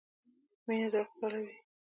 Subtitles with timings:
[0.67, 1.55] مينه زړه خوشحالوي